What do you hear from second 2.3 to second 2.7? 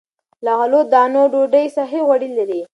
لري.